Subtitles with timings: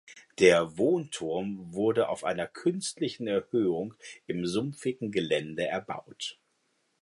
[0.39, 3.93] Der Wohnturm wurde auf einer künstlichen Erhöhung
[4.25, 6.39] im sumpfigen Gelände erbaut.